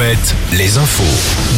[0.00, 0.16] 7,
[0.56, 1.02] les infos.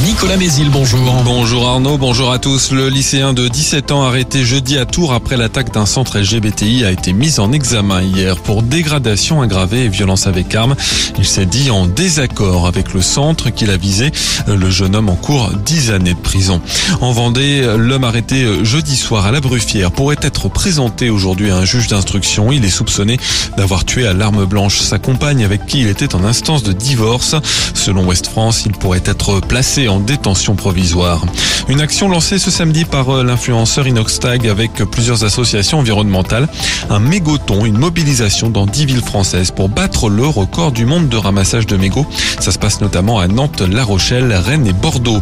[0.05, 1.23] Nicolas Mézil, bonjour.
[1.25, 2.73] Bonjour Arnaud, bonjour à tous.
[2.73, 6.91] Le lycéen de 17 ans arrêté jeudi à Tours après l'attaque d'un centre LGBTI a
[6.91, 10.75] été mis en examen hier pour dégradation aggravée et violence avec arme.
[11.19, 14.11] Il s'est dit en désaccord avec le centre qu'il a visé.
[14.49, 16.61] Le jeune homme en cours 10 années de prison.
[17.01, 21.65] En Vendée, l'homme arrêté jeudi soir à la Bruffière pourrait être présenté aujourd'hui à un
[21.65, 22.51] juge d'instruction.
[22.51, 23.19] Il est soupçonné
[23.57, 27.37] d'avoir tué à l'arme blanche sa compagne avec qui il était en instance de divorce.
[27.75, 28.32] Selon Ouest
[28.65, 31.23] Il pourrait être placé en détention provisoire.
[31.69, 36.49] Une action lancée ce samedi par euh, l'influenceur Inoxtag avec plusieurs associations environnementales.
[36.89, 41.17] Un mégoton, une mobilisation dans 10 villes françaises pour battre le record du monde de
[41.17, 42.07] ramassage de mégots.
[42.41, 45.21] Ça se passe notamment à Nantes, La Rochelle, Rennes et Bordeaux.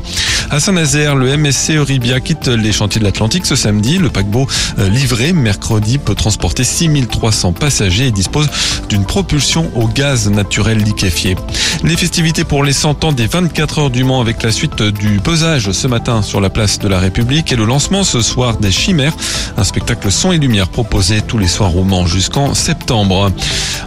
[0.50, 3.98] À Saint-Nazaire, le MSC Euribia quitte les chantiers de l'Atlantique ce samedi.
[3.98, 4.46] Le paquebot
[4.78, 8.48] euh, livré mercredi peut transporter 6300 passagers et dispose
[8.88, 11.36] d'une propulsion au gaz naturel liquéfié.
[11.82, 15.18] Les festivités pour les 100 ans des 24 heures du Mans avec la suite du
[15.18, 18.70] pesage ce matin sur la place de la République et le lancement ce soir des
[18.70, 19.14] Chimères,
[19.56, 23.32] un spectacle son et lumière proposé tous les soirs au Mans jusqu'en septembre.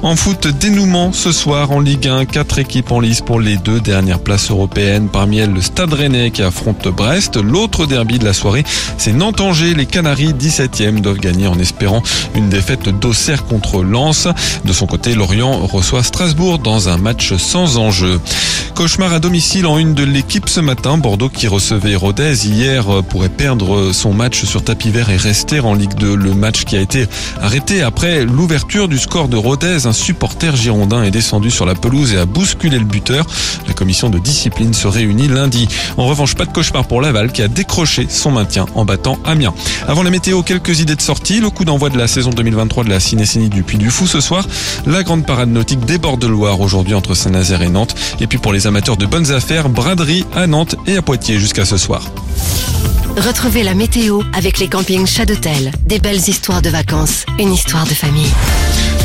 [0.03, 3.79] En foot, dénouement ce soir en Ligue 1, quatre équipes en lice pour les deux
[3.79, 5.07] dernières places européennes.
[5.09, 7.37] Parmi elles, le Stade Rennais qui affronte Brest.
[7.37, 8.65] L'autre derby de la soirée,
[8.97, 9.73] c'est Nantes-Angers.
[9.73, 12.03] Les Canaries 17e doivent gagner en espérant
[12.35, 14.27] une défaite d'Auxerre contre Lens.
[14.65, 18.19] De son côté, Lorient reçoit Strasbourg dans un match sans enjeu.
[18.75, 20.97] Cauchemar à domicile en une de l'équipe ce matin.
[20.97, 25.75] Bordeaux qui recevait Rodez hier pourrait perdre son match sur tapis vert et rester en
[25.75, 26.13] Ligue 2.
[26.15, 27.05] Le match qui a été
[27.39, 29.92] arrêté après l'ouverture du score de Rodez.
[29.93, 33.27] Un supporter girondin est descendu sur la pelouse et a bousculé le buteur.
[33.67, 35.67] La commission de discipline se réunit lundi.
[35.97, 39.53] En revanche, pas de cauchemar pour Laval qui a décroché son maintien en battant Amiens.
[39.87, 41.39] Avant la météo, quelques idées de sortie.
[41.39, 44.19] Le coup d'envoi de la saison 2023 de la Cinécénie du Puy du Fou ce
[44.19, 44.47] soir.
[44.87, 47.93] La grande parade nautique des bords de Loire aujourd'hui entre Saint-Nazaire et Nantes.
[48.19, 51.65] Et puis pour les amateurs de bonnes affaires, braderie à Nantes et à Poitiers jusqu'à
[51.65, 52.01] ce soir.
[53.15, 55.71] Retrouvez la météo avec les campings Chadotel.
[55.85, 58.31] Des belles histoires de vacances, une histoire de famille.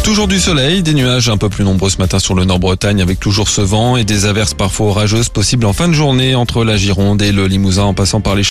[0.08, 3.20] Toujours du soleil, des nuages un peu plus nombreux ce matin sur le Nord-Bretagne avec
[3.20, 6.78] toujours ce vent et des averses parfois orageuses possibles en fin de journée entre la
[6.78, 8.42] Gironde et le Limousin en passant par les